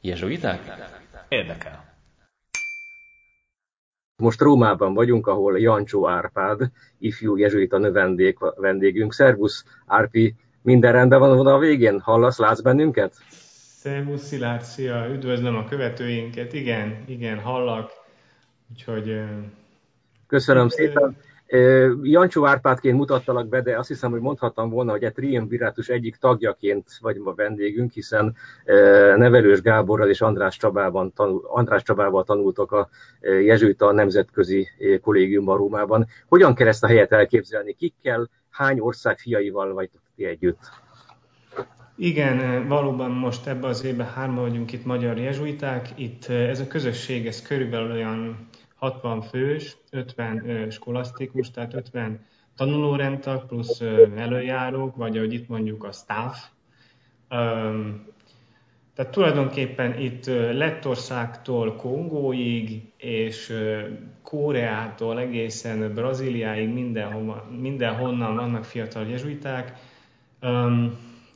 [0.00, 0.60] Jezsuiták?
[1.28, 1.86] Érdekel.
[4.16, 9.12] Most Rómában vagyunk, ahol Jancsó Árpád, ifjú jezsuita növendék vendégünk.
[9.12, 12.00] Szervusz, Árpi, minden rendben van a végén?
[12.00, 13.14] Hallasz, látsz bennünket?
[13.80, 16.52] Szervusz, Szilárd, szia, üdvözlöm a követőinket.
[16.52, 17.90] Igen, igen, hallak.
[18.70, 19.22] Úgyhogy...
[20.26, 21.16] Köszönöm szépen.
[22.02, 26.88] Jancsó Árpádként mutattalak be, de azt hiszem, hogy mondhattam volna, hogy a Triumvirátus egyik tagjaként
[27.00, 28.36] vagy a vendégünk, hiszen
[29.16, 32.88] Nevelős Gáborral és András, Csabában tanul, András Csabával tanultak a
[33.20, 34.68] Jezsuita Nemzetközi
[35.02, 36.06] Kollégiumban Rómában.
[36.28, 37.72] Hogyan kell ezt a helyet elképzelni?
[37.72, 40.58] Kikkel, hány ország fiaival vagytok ti együtt?
[41.96, 45.88] Igen, valóban most ebben az évben hárman vagyunk itt magyar jezsuiták.
[45.94, 53.80] Itt ez a közösség, ez körülbelül olyan 60 fős, 50 skolasztikus, tehát 50 tanulórendtag plusz
[54.16, 56.36] előjárók, vagy ahogy itt mondjuk a staff.
[58.94, 63.52] Tehát tulajdonképpen itt Lettországtól Kongóig és
[64.22, 69.72] Koreától egészen Brazíliáig mindenhova, mindenhonnan vannak fiatal jezsuiták.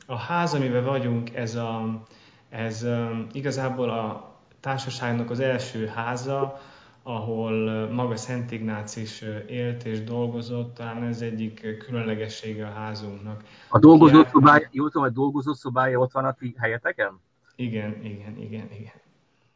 [0.05, 2.03] A ház, amiben vagyunk, ez, a,
[2.49, 2.87] ez
[3.31, 6.59] igazából a társaságnak az első háza,
[7.03, 13.43] ahol maga Szent Ignác is élt és dolgozott, talán ez egyik különlegessége a házunknak.
[13.69, 17.19] A dolgozószobája, jól tudom, a dolgozószobája ott van a ti helyeteken?
[17.55, 18.93] Igen, igen, igen, igen.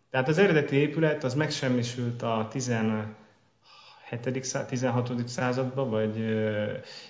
[0.10, 3.06] Tehát az eredeti épület az megsemmisült a 17.
[4.68, 5.28] 16.
[5.28, 6.18] században, vagy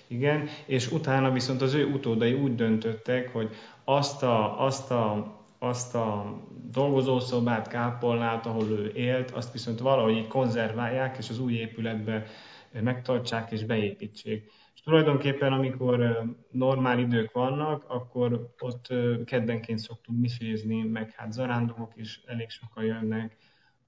[0.06, 5.94] igen, és utána viszont az ő utódai úgy döntöttek, hogy azt a, azt a azt
[5.94, 6.38] a
[6.70, 12.26] dolgozószobát, kápolnát, ahol ő élt, azt viszont valahogy így konzerválják, és az új épületbe
[12.72, 14.50] megtartsák és beépítsék.
[14.74, 18.86] És tulajdonképpen, amikor normál idők vannak, akkor ott
[19.24, 23.36] keddenként szoktunk misézni, meg hát zarándokok is elég sokan jönnek.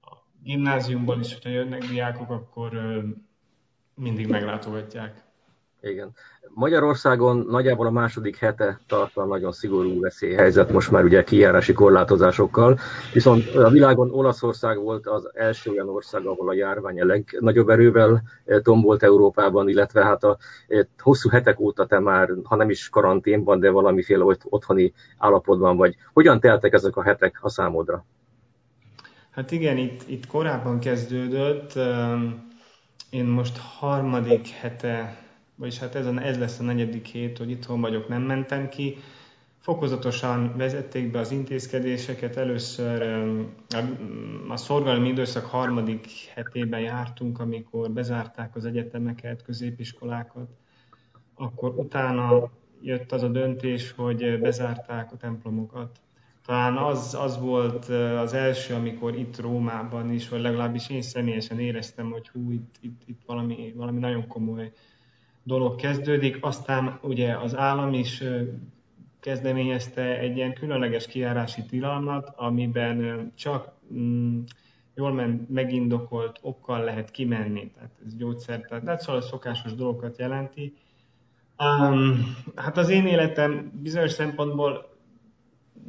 [0.01, 3.01] A gimnáziumból is, hogyha jönnek diákok, akkor
[3.95, 5.30] mindig meglátogatják.
[5.81, 6.13] Igen.
[6.53, 12.79] Magyarországon nagyjából a második hete tart a nagyon szigorú veszélyhelyzet, most már ugye kijárási korlátozásokkal,
[13.13, 18.21] viszont a világon Olaszország volt az első olyan ország, ahol a járvány a legnagyobb erővel
[18.45, 20.37] eh, tombolt Európában, illetve hát a
[20.67, 25.95] eh, hosszú hetek óta te már, ha nem is karanténban, de valamiféle otthoni állapotban vagy.
[26.13, 28.05] Hogyan teltek ezek a hetek a számodra?
[29.31, 31.73] Hát igen, itt, itt korábban kezdődött.
[33.09, 35.17] Én most harmadik hete
[35.61, 38.97] vagyis hát ez, a, ez lesz a negyedik hét, hogy itthon vagyok, nem mentem ki.
[39.57, 43.01] Fokozatosan vezették be az intézkedéseket, először
[44.49, 50.49] a szorgalmi időszak harmadik hetében jártunk, amikor bezárták az egyetemeket, középiskolákat,
[51.35, 52.49] akkor utána
[52.81, 55.99] jött az a döntés, hogy bezárták a templomokat.
[56.45, 57.85] Talán az, az volt
[58.19, 63.01] az első, amikor itt Rómában is, vagy legalábbis én személyesen éreztem, hogy hú, itt, itt,
[63.05, 64.71] itt valami, valami nagyon komoly
[65.43, 68.23] dolog kezdődik, aztán ugye az állam is
[69.19, 74.39] kezdeményezte egy ilyen különleges kiárási tilalmat, amiben csak mm,
[74.95, 80.73] jól megindokolt okkal lehet kimenni, tehát ez gyógyszer, tehát de szóval a szokásos dolgokat jelenti.
[81.57, 84.89] Um, hát az én életem bizonyos szempontból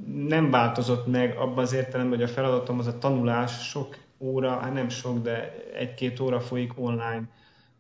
[0.06, 4.72] nem változott meg abban az értelemben, hogy a feladatom az a tanulás, sok óra, hát
[4.72, 7.28] nem sok, de egy-két óra folyik online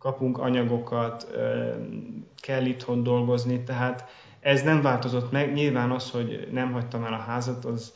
[0.02, 1.26] kapunk anyagokat,
[2.40, 4.04] kell itthon dolgozni, tehát
[4.40, 5.52] ez nem változott meg.
[5.52, 7.94] Nyilván az, hogy nem hagytam el a házat, az,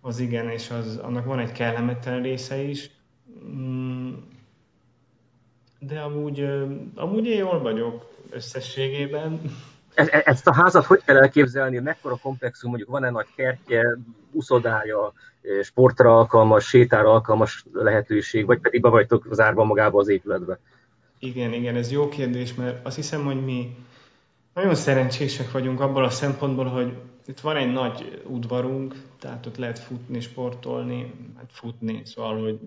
[0.00, 2.90] az igen, és az, annak van egy kellemetlen része is.
[3.44, 4.12] Mm,
[5.78, 6.48] de amúgy,
[6.94, 9.40] amúgy én jól vagyok összességében.
[9.94, 11.78] E, e, ezt a házat hogy kell elképzelni?
[11.78, 13.98] Mekkora komplexum, mondjuk van-e nagy kertje,
[14.30, 15.12] uszodája,
[15.62, 20.58] sportra alkalmas, sétára alkalmas lehetőség, vagy pedig be vagytok zárva magába az épületbe?
[21.22, 23.76] Igen, igen, ez jó kérdés, mert azt hiszem, hogy mi
[24.54, 29.78] nagyon szerencsések vagyunk abból a szempontból, hogy itt van egy nagy udvarunk, tehát ott lehet
[29.78, 32.58] futni, sportolni, hát futni, szóval, hogy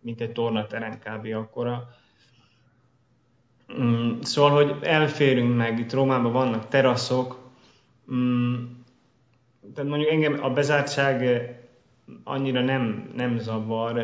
[0.00, 1.34] mint egy tornaterem kb.
[1.34, 1.88] akkora.
[3.80, 7.38] Mm, szóval, hogy elférünk meg, itt Rómában vannak teraszok,
[8.12, 8.64] mm,
[9.74, 11.22] tehát mondjuk engem a bezártság
[12.24, 14.02] annyira nem, nem zavar.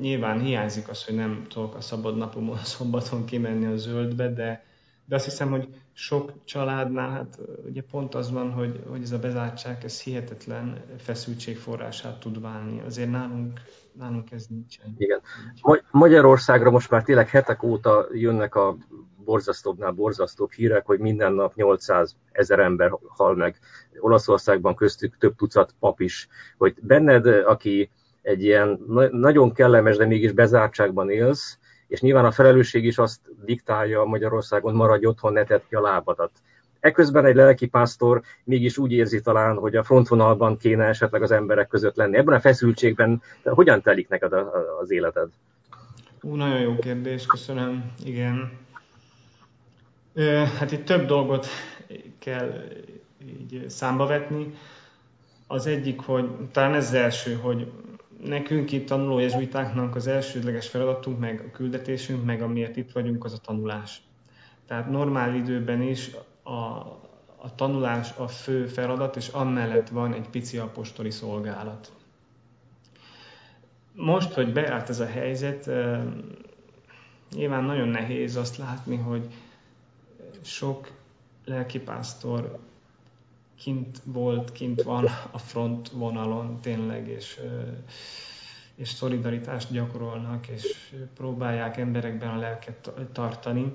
[0.00, 4.64] Nyilván hiányzik az, hogy nem tudok a szabad napomon, a szombaton kimenni a zöldbe, de,
[5.04, 9.18] de azt hiszem, hogy sok családnál, hát ugye pont az van, hogy, hogy ez a
[9.18, 12.82] bezártság, ez hihetetlen feszültségforrását tud válni.
[12.86, 13.60] Azért nálunk,
[13.92, 14.94] nálunk ez nincsen.
[14.98, 15.20] Igen.
[15.90, 18.76] Magyarországra most már tényleg hetek óta jönnek a
[19.26, 23.58] borzasztóbbnál borzasztóbb hírek, hogy minden nap 800 ezer ember hal meg.
[23.98, 26.28] Olaszországban köztük több tucat pap is.
[26.58, 27.90] Hogy benned, aki
[28.22, 28.80] egy ilyen
[29.10, 35.06] nagyon kellemes, de mégis bezártságban élsz, és nyilván a felelősség is azt diktálja Magyarországon, maradj
[35.06, 36.30] otthon, ne tedd ki a lábadat.
[36.80, 41.68] Ekközben egy lelki pásztor mégis úgy érzi talán, hogy a frontvonalban kéne esetleg az emberek
[41.68, 42.16] között lenni.
[42.16, 44.32] Ebben a feszültségben hogyan telik neked
[44.80, 45.28] az életed?
[46.22, 47.92] Ú, nagyon jó kérdés, köszönöm.
[48.04, 48.50] Igen.
[50.58, 51.46] Hát itt több dolgot
[52.18, 52.52] kell
[53.26, 54.54] így számba vetni.
[55.46, 57.72] Az egyik, hogy talán ez az első, hogy
[58.24, 63.32] nekünk itt tanuló jezsuitáknak az elsődleges feladatunk, meg a küldetésünk, meg amiért itt vagyunk, az
[63.32, 64.02] a tanulás.
[64.66, 66.10] Tehát normál időben is
[66.42, 66.52] a,
[67.36, 71.92] a tanulás a fő feladat, és amellett van egy pici apostoli szolgálat.
[73.92, 75.70] Most, hogy beállt ez a helyzet,
[77.34, 79.28] nyilván nagyon nehéz azt látni, hogy
[80.46, 80.90] sok
[81.44, 82.58] lelkipásztor
[83.58, 87.40] kint volt, kint van a front vonalon tényleg, és,
[88.74, 90.76] és szolidaritást gyakorolnak, és
[91.14, 93.72] próbálják emberekben a lelket tartani.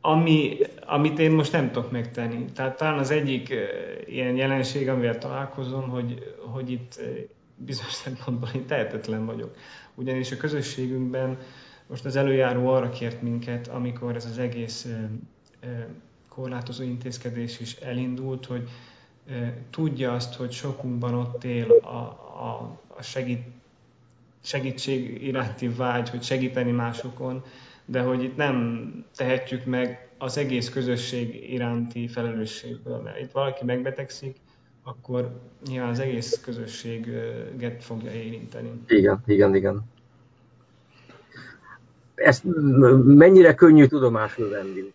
[0.00, 2.44] Ami, amit én most nem tudok megtenni.
[2.44, 3.54] Tehát talán az egyik
[4.06, 7.00] ilyen jelenség, amivel találkozom, hogy, hogy itt
[7.56, 9.56] bizonyos szempontból én tehetetlen vagyok.
[9.94, 11.38] Ugyanis a közösségünkben
[11.90, 14.88] most az előjáró arra kért minket, amikor ez az egész
[16.28, 18.68] korlátozó intézkedés is elindult, hogy
[19.70, 23.42] tudja azt, hogy sokunkban ott él a, a, a segít,
[24.42, 27.44] segítség iránti vágy, hogy segíteni másokon,
[27.84, 34.36] de hogy itt nem tehetjük meg az egész közösség iránti felelősségből, mert itt valaki megbetegszik,
[34.82, 38.70] akkor nyilván az egész közösséget fogja érinteni.
[38.86, 39.82] Igen, igen, igen.
[42.20, 42.42] Ezt
[43.04, 44.92] mennyire könnyű tudomásul venni?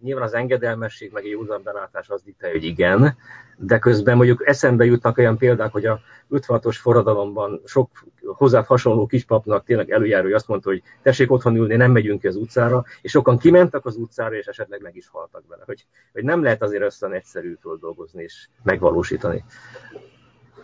[0.00, 3.16] nyilván az engedelmesség, meg a józan belátás az diktálja, hogy igen,
[3.56, 7.90] de közben mondjuk eszembe jutnak olyan példák, hogy a 56-os forradalomban sok
[8.24, 12.36] hozzá hasonló kispapnak tényleg előjárója azt mondta, hogy tessék otthon ülni, nem megyünk ki az
[12.36, 15.62] utcára, és sokan kimentek az utcára, és esetleg meg is haltak vele.
[15.66, 19.44] Hogy, hogy nem lehet azért összen egyszerű dolgozni és megvalósítani.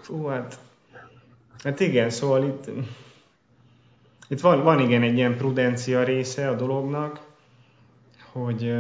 [0.01, 0.59] Fú, hát,
[1.63, 2.71] hát igen, szóval itt,
[4.35, 7.27] itt van, van igen egy ilyen prudencia része a dolognak,
[8.33, 8.75] hogy,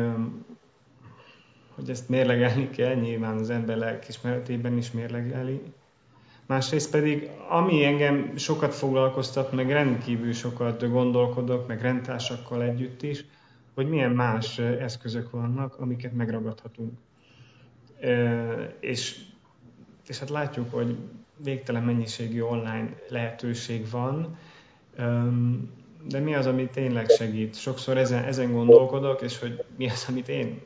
[1.75, 5.61] hogy ezt mérlegelni kell, nyilván az ember lelkismeretében is mérlegeli.
[6.47, 13.25] Másrészt pedig, ami engem sokat foglalkoztat, meg rendkívül sokat gondolkodok, meg rendtársakkal együtt is,
[13.75, 16.93] hogy milyen más eszközök vannak, amiket megragadhatunk.
[18.81, 19.21] És,
[20.07, 20.97] és hát látjuk, hogy
[21.37, 24.37] végtelen mennyiségű online lehetőség van,
[26.09, 27.55] de mi az, ami tényleg segít?
[27.55, 30.61] Sokszor ezen, ezen gondolkodok, és hogy mi az, amit én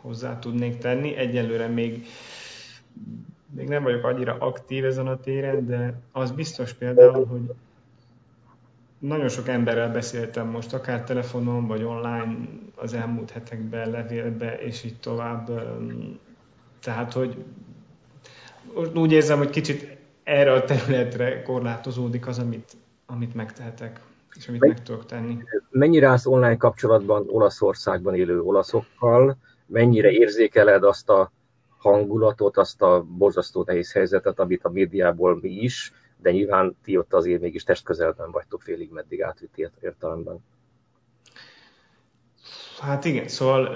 [0.00, 1.16] hozzá tudnék tenni.
[1.16, 2.06] Egyelőre még,
[3.54, 7.50] még nem vagyok annyira aktív ezen a téren, de az biztos például, hogy
[8.98, 12.36] nagyon sok emberrel beszéltem most, akár telefonon, vagy online
[12.74, 15.50] az elmúlt hetekben, levélbe, és így tovább.
[16.80, 17.44] Tehát, hogy
[18.94, 22.76] úgy érzem, hogy kicsit erre a területre korlátozódik az, amit,
[23.10, 24.00] amit megtehetek
[24.34, 25.38] és amit meg tudok tenni.
[25.70, 29.36] Mennyire állsz online kapcsolatban Olaszországban élő olaszokkal?
[29.66, 31.32] Mennyire érzékeled azt a
[31.78, 37.14] hangulatot, azt a borzasztó nehéz helyzetet, amit a médiából mi is, de nyilván ti ott
[37.14, 40.44] azért mégis testközelben vagytok félig meddig átvitt értelemben.
[42.80, 43.66] Hát igen, szóval,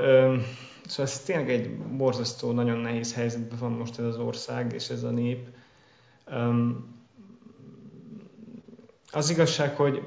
[0.87, 5.03] szóval ez tényleg egy borzasztó, nagyon nehéz helyzetben van most ez az ország és ez
[5.03, 5.47] a nép.
[9.13, 10.03] Az igazság, hogy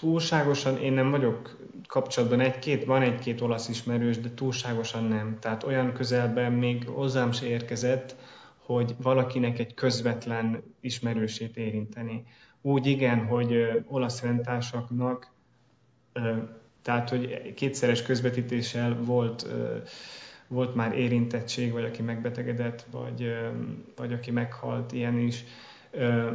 [0.00, 5.36] túlságosan én nem vagyok kapcsolatban egy-két, van egy-két olasz ismerős, de túlságosan nem.
[5.40, 8.16] Tehát olyan közelben még hozzám se érkezett,
[8.56, 12.24] hogy valakinek egy közvetlen ismerősét érinteni.
[12.60, 15.32] Úgy igen, hogy olasz rendtársaknak,
[16.82, 19.46] tehát hogy kétszeres közvetítéssel volt,
[20.48, 23.36] volt már érintettség, vagy aki megbetegedett, vagy,
[23.96, 25.44] vagy aki meghalt, ilyen is.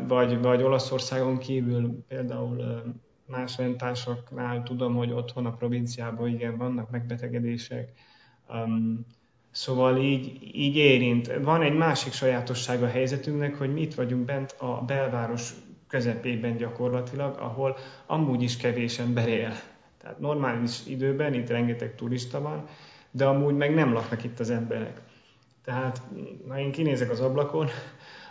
[0.07, 2.83] Vagy, vagy Olaszországon kívül például
[3.25, 7.91] más rendtársaknál tudom, hogy otthon a provinciában igen, vannak megbetegedések.
[8.49, 9.05] Um,
[9.51, 11.33] szóval így, így érint.
[11.41, 15.53] Van egy másik sajátossága a helyzetünknek, hogy mi itt vagyunk bent a belváros
[15.87, 19.53] közepében gyakorlatilag, ahol amúgy is kevés ember él.
[20.01, 22.65] Tehát normális időben itt rengeteg turista van,
[23.11, 25.01] de amúgy meg nem laknak itt az emberek.
[25.63, 26.01] Tehát
[26.47, 27.67] ha én kinézek az ablakon,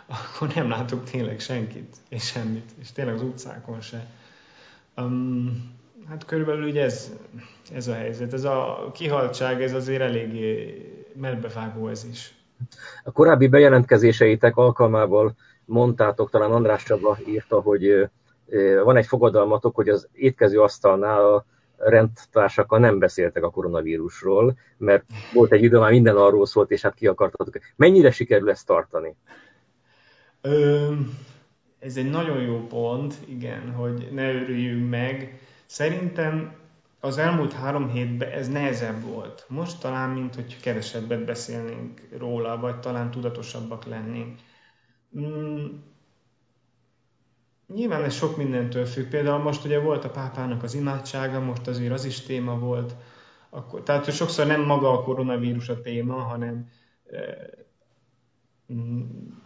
[0.09, 4.05] akkor nem látok tényleg senkit, és semmit, és tényleg az utcákon se.
[4.97, 5.77] Um,
[6.09, 7.11] Hát körülbelül ugye ez,
[7.73, 8.33] ez a helyzet.
[8.33, 10.81] Ez a kihaltság, ez azért eléggé
[11.13, 12.33] melbevágó ez is.
[13.03, 15.35] A korábbi bejelentkezéseitek alkalmával
[15.65, 18.09] mondtátok, talán András Csaba írta, hogy
[18.83, 21.45] van egy fogadalmatok, hogy az étkező asztalnál a
[21.77, 26.93] rendtársakkal nem beszéltek a koronavírusról, mert volt egy idő, már minden arról szólt, és hát
[26.93, 27.59] ki akartatok.
[27.75, 29.15] Mennyire sikerül ezt tartani?
[30.41, 30.93] Ö,
[31.79, 35.39] ez egy nagyon jó pont, igen, hogy ne örüljünk meg.
[35.65, 36.57] Szerintem
[36.99, 39.45] az elmúlt három hétben ez nehezebb volt.
[39.47, 44.39] Most talán, mint hogy kevesebbet beszélnénk róla, vagy talán tudatosabbak lennénk.
[45.19, 45.65] Mm,
[47.67, 49.09] nyilván ez sok mindentől függ.
[49.09, 52.95] Például most ugye volt a pápának az imádsága, most azért az is téma volt.
[53.49, 56.69] Akkor, tehát hogy sokszor nem maga a koronavírus a téma, hanem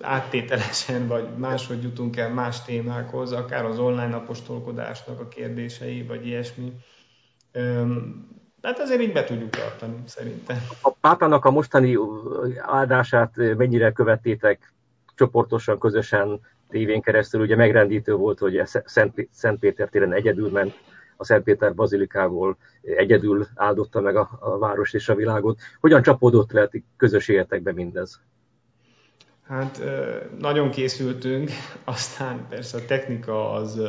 [0.01, 6.73] áttételesen, vagy máshogy jutunk el más témákhoz, akár az online apostolkodásnak a kérdései, vagy ilyesmi.
[8.61, 10.57] Hát azért így be tudjuk tartani, szerintem.
[10.81, 11.97] A pápának a mostani
[12.57, 14.73] áldását mennyire követtétek
[15.15, 16.39] csoportosan, közösen,
[16.69, 17.41] tévén keresztül?
[17.41, 18.61] Ugye megrendítő volt, hogy
[19.31, 20.73] Szent Péter téren egyedül ment,
[21.17, 25.59] a Szent Péter bazilikából egyedül áldotta meg a, a város és a világot.
[25.79, 28.21] Hogyan csapódott le közös életekbe mindez?
[29.47, 29.81] Hát
[30.39, 31.51] nagyon készültünk,
[31.83, 33.79] aztán persze a technika az...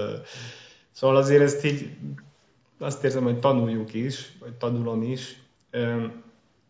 [0.90, 1.96] Szóval azért ezt így
[2.78, 5.42] azt érzem, hogy tanuljuk is, vagy tanulom is.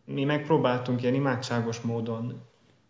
[0.05, 2.41] Mi megpróbáltunk ilyen imádságos módon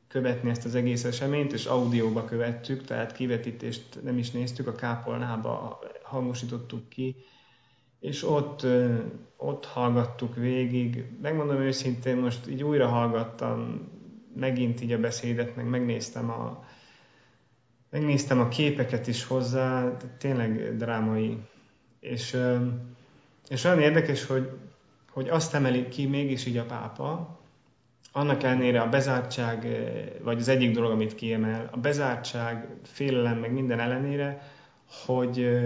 [0.07, 5.79] követni ezt az egész eseményt, és audióba követtük, tehát kivetítést nem is néztük, a kápolnába
[6.03, 7.15] hangosítottuk ki,
[7.99, 8.65] és ott,
[9.37, 11.05] ott hallgattuk végig.
[11.21, 13.89] Megmondom őszintén, most így újra hallgattam
[14.35, 16.65] megint így a beszédet, meg megnéztem a,
[17.89, 21.37] megnéztem a képeket is hozzá, tényleg drámai.
[21.99, 22.37] És,
[23.47, 24.49] és olyan érdekes, hogy,
[25.11, 27.39] hogy azt emeli ki mégis így a pápa,
[28.11, 29.67] annak ellenére a bezártság,
[30.23, 34.41] vagy az egyik dolog, amit kiemel, a bezártság, félelem, meg minden ellenére,
[35.05, 35.59] hogy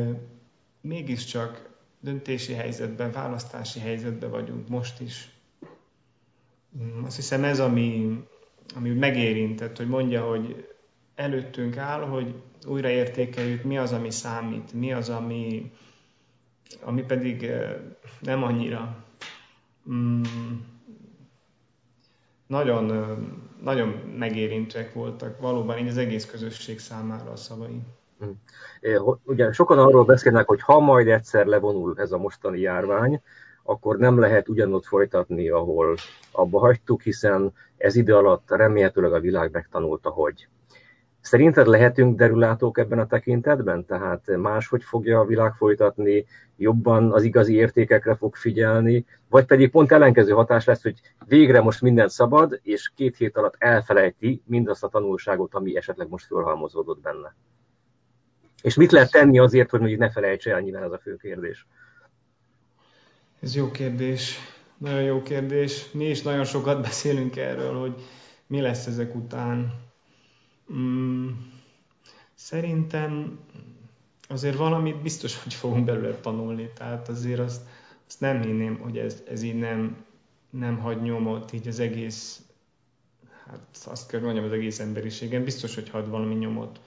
[0.82, 5.30] mégiscsak döntési helyzetben, választási helyzetben vagyunk most is.
[6.78, 8.20] Mm, azt hiszem ez, ami,
[8.76, 10.68] ami megérintett, hogy mondja, hogy
[11.16, 12.36] előttünk áll, hogy
[12.68, 15.72] újraértékeljük, mi az, ami számít, mi az, ami,
[16.84, 17.76] ami pedig eh,
[18.20, 19.06] nem annyira.
[19.92, 20.22] Mm,
[22.48, 23.08] nagyon, eh,
[23.62, 27.82] nagyon megérintőek voltak valóban így az egész közösség számára a szavai.
[28.26, 28.32] Mm.
[29.24, 33.22] Ugye sokan arról beszélnek, hogy ha majd egyszer levonul ez a mostani járvány,
[33.70, 35.96] akkor nem lehet ugyanott folytatni, ahol
[36.32, 40.48] abba hagytuk, hiszen ez idő alatt remélhetőleg a világ megtanulta, hogy.
[41.22, 43.86] Szerinted lehetünk derülátók ebben a tekintetben?
[43.86, 46.26] Tehát máshogy fogja a világ folytatni,
[46.58, 51.82] jobban az igazi értékekre fog figyelni, vagy pedig pont ellenkező hatás lesz, hogy végre most
[51.82, 57.36] minden szabad, és két hét alatt elfelejti mindazt a tanulságot, ami esetleg most fölhalmozódott benne.
[58.62, 61.68] És mit lehet tenni azért, hogy mondjuk ne felejtse el, nyilván ez a fő kérdés.
[63.40, 64.38] Ez jó kérdés.
[64.78, 65.92] Nagyon jó kérdés.
[65.92, 68.02] Mi is nagyon sokat beszélünk erről, hogy
[68.48, 69.74] mi lesz ezek után.
[70.74, 71.30] Mm,
[72.36, 73.40] szerintem
[74.28, 76.72] azért valamit biztos, hogy fogunk belőle tanulni.
[76.76, 77.62] Tehát azért azt,
[78.08, 80.06] azt nem hinném, hogy ez, ez így nem,
[80.50, 82.42] nem hagy nyomot így az egész,
[83.46, 85.44] hát azt kell mondjam, az egész emberiségen.
[85.44, 86.82] Biztos, hogy hadd valami nyomot.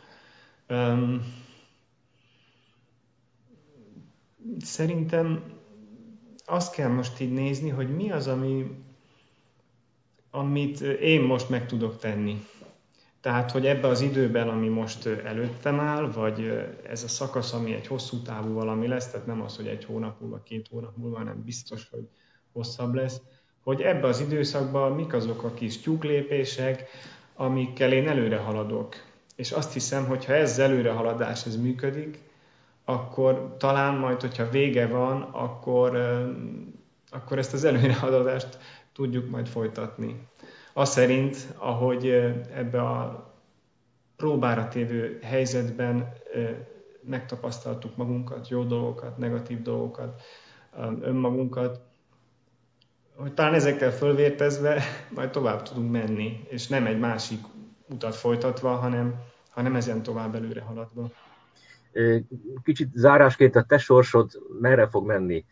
[0.69, 1.35] Um,
[4.61, 5.61] szerintem
[6.47, 8.67] azt kell most így nézni, hogy mi az, ami,
[10.31, 12.47] amit én most meg tudok tenni.
[13.21, 17.87] Tehát, hogy ebbe az időben, ami most előttem áll, vagy ez a szakasz, ami egy
[17.87, 21.43] hosszú távú valami lesz, tehát nem az, hogy egy hónap múlva, két hónap múlva, hanem
[21.45, 22.09] biztos, hogy
[22.53, 23.21] hosszabb lesz,
[23.63, 26.85] hogy ebbe az időszakban mik azok a kis tyúklépések,
[27.35, 28.95] amikkel én előre haladok.
[29.37, 32.19] És azt hiszem, hogy ha ez előrehaladás ez működik,
[32.85, 35.97] akkor talán majd, hogyha vége van, akkor,
[37.11, 38.59] akkor ezt az előrehaladást
[38.93, 40.29] tudjuk majd folytatni.
[40.73, 42.07] Az szerint, ahogy
[42.55, 43.31] ebbe a
[44.17, 46.12] próbára tévő helyzetben
[47.03, 50.23] megtapasztaltuk magunkat, jó dolgokat, negatív dolgokat,
[51.01, 51.81] önmagunkat,
[53.17, 54.83] hogy talán ezekkel fölvértezve
[55.17, 57.41] majd tovább tudunk menni, és nem egy másik
[57.89, 59.21] utat folytatva, hanem,
[59.51, 61.11] hanem ezen tovább előre haladva.
[62.63, 64.31] Kicsit zárásként a te sorsod
[64.61, 65.45] merre fog menni?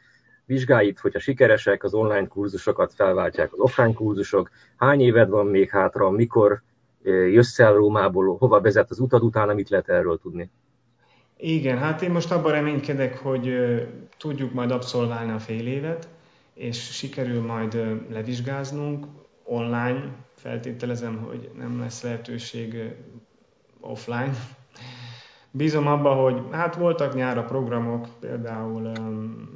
[0.44, 4.50] Vizsgáid, hogyha sikeresek, az online kurzusokat felváltják az offline kurzusok.
[4.76, 6.62] Hány éved van még hátra, mikor
[7.02, 10.50] jössz el Rómából, hova vezet az utad utána, mit lehet erről tudni?
[11.36, 13.54] Igen, hát én most abban reménykedek, hogy
[14.18, 16.08] tudjuk majd abszolválni a fél évet,
[16.54, 17.74] és sikerül majd
[18.10, 19.06] levizsgáznunk
[19.44, 22.94] online, feltételezem, hogy nem lesz lehetőség
[23.80, 24.32] offline.
[25.52, 28.92] Bízom abba, hogy hát voltak nyára programok például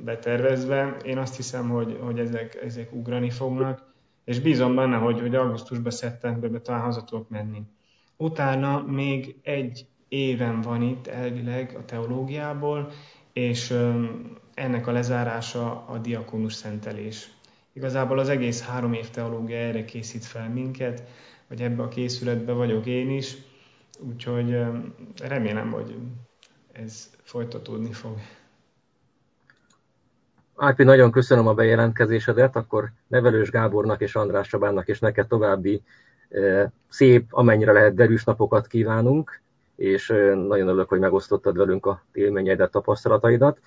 [0.04, 3.92] betervezve, én azt hiszem, hogy, hogy ezek, ezek ugrani fognak,
[4.24, 7.62] és bízom benne, hogy, hogy augusztusban, szeptemberben talán haza tudok menni.
[8.16, 12.90] Utána még egy éven van itt elvileg a teológiából,
[13.32, 13.74] és
[14.54, 17.30] ennek a lezárása a diakonus szentelés.
[17.72, 21.02] Igazából az egész három év teológia erre készít fel minket,
[21.48, 23.36] hogy ebbe a készületbe vagyok én is,
[24.00, 24.64] úgyhogy
[25.22, 25.96] remélem, hogy
[26.72, 28.16] ez folytatódni fog.
[30.56, 35.82] Ápi, nagyon köszönöm a bejelentkezésedet, akkor Nevelős Gábornak és András Csabának és neked további
[36.88, 39.40] szép, amennyire lehet derűs napokat kívánunk,
[39.76, 43.60] és nagyon örülök, hogy megosztottad velünk a élményeidet, tapasztalataidat.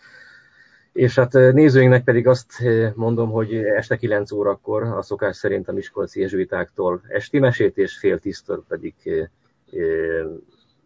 [0.92, 6.20] És hát nézőinknek pedig azt mondom, hogy este 9 órakor a szokás szerint a Miskolci
[6.20, 8.94] Jezsuitáktól esti mesét, és fél tisztől pedig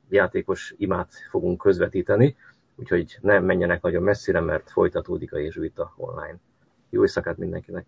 [0.10, 2.36] játékos imát fogunk közvetíteni,
[2.76, 6.40] úgyhogy nem menjenek nagyon messzire, mert folytatódik a Jezsuita online.
[6.90, 7.86] Jó éjszakát mindenkinek!